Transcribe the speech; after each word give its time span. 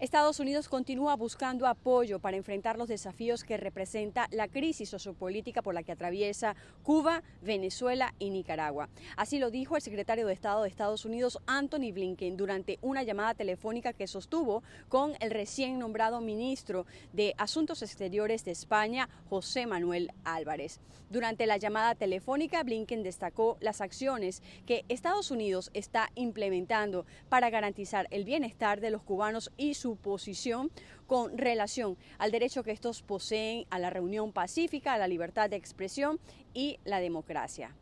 Estados 0.00 0.40
Unidos 0.40 0.68
continúa 0.68 1.14
buscando 1.14 1.66
apoyo 1.66 2.18
para 2.18 2.36
enfrentar 2.36 2.76
los 2.76 2.88
desafíos 2.88 3.44
que 3.44 3.56
representa 3.56 4.28
la 4.32 4.48
crisis 4.48 4.88
sociopolítica 4.88 5.62
por 5.62 5.72
la 5.72 5.82
que 5.82 5.92
atraviesa 5.92 6.56
Cuba, 6.82 7.22
Venezuela 7.42 8.12
y 8.18 8.30
Nicaragua. 8.30 8.88
Así 9.16 9.38
lo 9.38 9.50
dijo 9.50 9.76
el 9.76 9.82
secretario 9.82 10.26
de 10.26 10.32
Estado 10.32 10.62
de 10.62 10.68
Estados 10.68 11.04
Unidos, 11.04 11.38
Anthony 11.46 11.92
Blinken, 11.92 12.36
durante 12.36 12.78
una 12.82 13.04
llamada 13.04 13.34
telefónica 13.34 13.92
que 13.92 14.08
sostuvo 14.08 14.62
con 14.88 15.12
el 15.20 15.30
recién 15.30 15.78
nombrado 15.78 16.20
ministro 16.20 16.86
de 17.12 17.34
Asuntos 17.38 17.82
Exteriores 17.82 18.44
de 18.44 18.50
España, 18.50 19.08
José 19.30 19.66
Manuel 19.66 20.12
Álvarez. 20.24 20.80
Durante 21.08 21.46
la 21.46 21.58
llamada 21.58 21.94
telefónica, 21.94 22.62
Blinken 22.64 23.04
destacó 23.04 23.56
las 23.60 23.80
acciones 23.80 24.42
que 24.66 24.84
Estados 24.88 25.30
Unidos 25.30 25.70
está 25.72 26.10
implementando 26.16 27.06
para 27.28 27.50
garantizar 27.50 28.08
el 28.10 28.24
bienestar 28.24 28.80
de 28.80 28.90
los 28.90 29.02
cubanos 29.02 29.52
y 29.56 29.74
su 29.74 29.93
posición 29.96 30.70
con 31.06 31.36
relación 31.36 31.96
al 32.18 32.30
derecho 32.30 32.62
que 32.62 32.72
estos 32.72 33.02
poseen 33.02 33.66
a 33.70 33.78
la 33.78 33.90
reunión 33.90 34.32
pacífica, 34.32 34.94
a 34.94 34.98
la 34.98 35.08
libertad 35.08 35.50
de 35.50 35.56
expresión 35.56 36.18
y 36.52 36.78
la 36.84 37.00
democracia. 37.00 37.74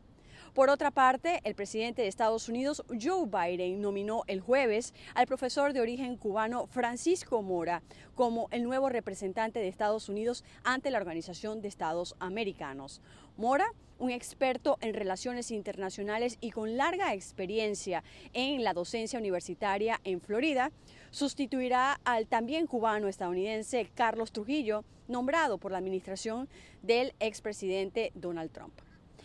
Por 0.54 0.68
otra 0.68 0.90
parte, 0.90 1.40
el 1.44 1.54
presidente 1.54 2.02
de 2.02 2.08
Estados 2.08 2.46
Unidos, 2.46 2.84
Joe 3.00 3.26
Biden, 3.26 3.80
nominó 3.80 4.22
el 4.26 4.42
jueves 4.42 4.92
al 5.14 5.26
profesor 5.26 5.72
de 5.72 5.80
origen 5.80 6.16
cubano 6.16 6.66
Francisco 6.66 7.40
Mora 7.40 7.82
como 8.14 8.48
el 8.50 8.62
nuevo 8.62 8.90
representante 8.90 9.60
de 9.60 9.68
Estados 9.68 10.10
Unidos 10.10 10.44
ante 10.62 10.90
la 10.90 10.98
Organización 10.98 11.62
de 11.62 11.68
Estados 11.68 12.16
Americanos. 12.18 13.00
Mora, 13.38 13.72
un 13.98 14.10
experto 14.10 14.76
en 14.82 14.92
relaciones 14.92 15.50
internacionales 15.50 16.36
y 16.42 16.50
con 16.50 16.76
larga 16.76 17.14
experiencia 17.14 18.04
en 18.34 18.62
la 18.62 18.74
docencia 18.74 19.18
universitaria 19.18 20.02
en 20.04 20.20
Florida, 20.20 20.70
sustituirá 21.10 21.98
al 22.04 22.26
también 22.26 22.66
cubano 22.66 23.08
estadounidense 23.08 23.88
Carlos 23.94 24.32
Trujillo, 24.32 24.84
nombrado 25.08 25.56
por 25.56 25.72
la 25.72 25.78
administración 25.78 26.46
del 26.82 27.14
expresidente 27.20 28.12
Donald 28.14 28.50
Trump. 28.52 28.74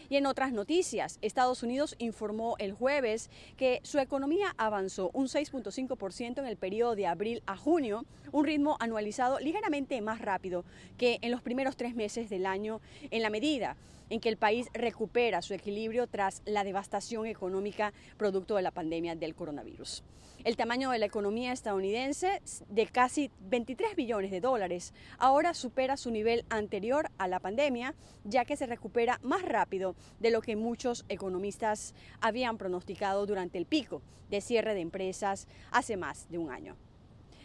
Y 0.10 0.16
en 0.16 0.26
otras 0.26 0.54
noticias, 0.54 1.20
Estados 1.22 1.64
Unidos 1.64 1.96
informó 2.00 2.56
el 2.60 2.74
jueves 2.74 3.30
que 3.58 3.82
su 3.84 4.00
economía 4.00 4.54
avanzó 4.58 5.12
un 5.14 5.28
6.5% 5.28 6.40
en 6.40 6.46
el 6.46 6.58
periodo 6.58 6.96
de 6.96 7.08
abril 7.08 7.44
a 7.46 7.58
junio, 7.58 8.06
un 8.32 8.46
ritmo 8.46 8.78
anualizado 8.80 9.40
ligeramente 9.40 10.00
más 10.02 10.22
rápido 10.22 10.64
que 10.98 11.20
en 11.22 11.32
los 11.32 11.42
primeros 11.42 11.76
tres 11.76 11.96
meses 11.96 12.30
del 12.30 12.46
año, 12.46 12.80
en 13.12 13.22
la 13.22 13.30
medida 13.30 13.76
en 14.10 14.20
que 14.20 14.30
el 14.30 14.38
país 14.38 14.68
recupera 14.74 15.42
su 15.42 15.54
equilibrio 15.54 16.08
tras 16.08 16.42
la 16.46 16.64
devastación 16.64 17.26
económica 17.26 17.94
producto 18.18 18.56
de 18.56 18.62
la 18.62 18.72
pandemia 18.72 19.16
del 19.16 19.36
coronavirus. 19.36 20.04
El 20.44 20.56
tamaño 20.56 20.92
de 20.92 21.00
la 21.00 21.08
economía 21.08 21.52
estadounidense, 21.52 22.42
de 22.70 22.86
casi 22.88 23.32
23 23.50 23.96
billones 23.96 24.32
de 24.32 24.40
dólares, 24.40 24.94
ahora 25.18 25.54
supera 25.54 25.98
su 25.98 26.12
nivel 26.12 26.46
anterior 26.50 27.10
a 27.18 27.28
la 27.28 27.40
pandemia, 27.40 27.96
ya 28.24 28.46
que 28.46 28.56
se 28.56 28.66
recupera 28.66 29.20
más 29.24 29.42
rápido 29.42 29.96
de 30.20 30.32
lo 30.32 30.42
que 30.42 30.56
muchos 30.56 31.06
economistas 31.10 31.94
habían 32.22 32.58
pronosticado 32.58 33.26
durante 33.26 33.58
el 33.58 33.66
pico 33.66 34.02
de 34.30 34.42
cierre 34.42 34.74
de 34.74 34.82
empresas 34.82 35.48
hace 35.72 35.98
más 35.98 36.30
de 36.30 36.38
un 36.38 36.52
año. 36.52 36.76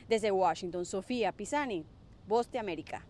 Desde 0.09 0.31
Washington, 0.31 0.85
Sofía 0.85 1.33
Pisani, 1.33 1.85
Voz 2.29 2.51
de 2.53 2.59
América. 2.59 3.05